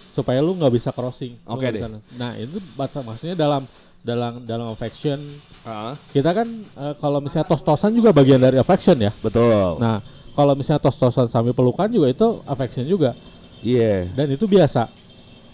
[0.07, 1.33] Supaya lu nggak bisa crossing.
[1.42, 1.81] Oke nggak deh.
[1.81, 3.64] bisa- Nah itu batas maksudnya dalam
[4.03, 5.16] dalam dalam affection.
[5.64, 6.45] Ah, kita kan
[6.77, 9.09] eh, kalau misalnya tos-tosan juga bagian dari affection ya.
[9.18, 9.81] betul.
[9.81, 13.16] Nah kalau misalnya tos-tosan sambil pelukan juga itu affection juga.
[13.64, 14.05] Iya.
[14.12, 14.85] Dan itu biasa.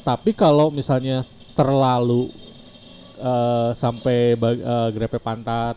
[0.03, 2.27] Tapi kalau misalnya terlalu
[3.18, 5.76] eh, sampai eh, grepe pantat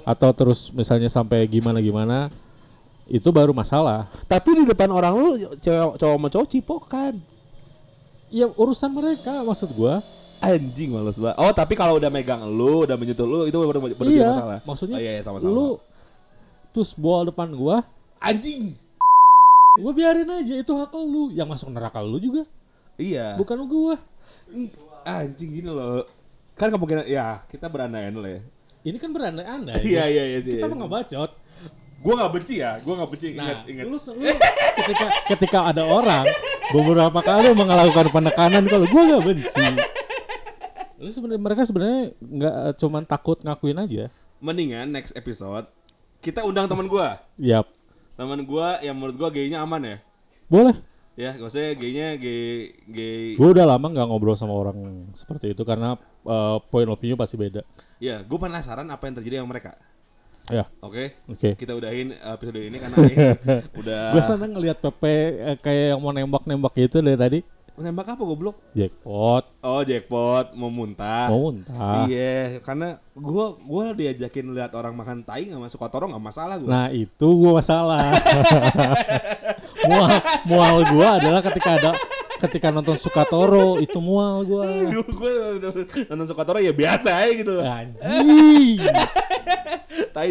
[0.00, 2.32] atau terus misalnya sampai gimana gimana
[3.10, 4.06] itu baru masalah.
[4.30, 7.14] tapi di depan orang lu cewek cowok sama cowok cipokan
[8.30, 9.98] Ya urusan mereka maksud gua.
[10.40, 11.36] Anjing males banget.
[11.36, 14.58] Oh, tapi kalau udah megang lu, udah menyentuh lu itu baru baru jadi iya, masalah.
[14.64, 15.52] maksudnya oh, iya, iya, sama-sama.
[15.52, 15.66] lu
[16.72, 17.82] terus bol depan gua,
[18.22, 18.72] anjing.
[19.82, 21.28] gua biarin aja itu hak lu.
[21.34, 22.46] Yang masuk neraka lu juga,
[22.96, 23.36] Iya.
[23.36, 23.98] bukan gua.
[25.04, 26.04] Anjing gini loh.
[26.54, 28.40] Kan kemungkinan ya, kita berandai lah ya.
[28.80, 29.80] Ini kan berandai-andai.
[29.90, 30.56] Iya, iya, iya sih.
[30.56, 31.30] Kita mah nggak bacot.
[32.00, 33.26] Gua enggak benci ya, gua enggak benci.
[33.36, 33.84] Nah, ingat, ingat.
[33.84, 34.28] lu, lu
[34.80, 36.24] ketika ketika ada orang
[36.72, 39.66] beberapa kali melakukan penekanan kalau gua nggak benci.
[40.96, 44.08] Lu sebenarnya mereka sebenarnya nggak eh, cuman takut ngakuin aja.
[44.40, 45.68] Mendingan next episode
[46.24, 47.20] kita undang teman gua.
[47.36, 47.68] Yap.
[48.16, 49.96] Teman gua yang menurut gua gaynya aman ya.
[50.48, 50.76] Boleh.
[51.20, 53.36] Ya, maksudnya gaynya gay gay.
[53.36, 57.36] Gue udah lama nggak ngobrol sama orang seperti itu karena eh, point of view pasti
[57.36, 57.60] beda.
[58.00, 59.76] Ya, gua penasaran apa yang terjadi sama mereka.
[60.48, 61.14] Ya, Oke.
[61.30, 61.54] oke.
[61.54, 63.14] Kita udahin episode ini karena ini
[63.84, 67.38] udah Gue seneng ngeliat Pepe eh, kayak yang mau nembak-nembak gitu dari tadi.
[67.80, 68.56] Nembak apa goblok?
[68.72, 71.28] Jackpot, Oh, jackpot mau muntah.
[71.28, 72.04] mau muntah.
[72.04, 76.70] Iya, karena gua gua diajakin lihat orang makan tai nggak masuk kotor nggak masalah gua.
[76.70, 78.00] Nah itu gue masalah.
[79.88, 80.08] mual,
[80.44, 81.90] mual gue adalah ketika ada
[82.40, 84.92] ketika nonton Sukatoro itu mual gue.
[84.96, 85.32] gue
[86.08, 87.54] nonton suka kotor ya biasa aja gitu.
[87.60, 88.80] Anjing.
[90.16, 90.28] Tai.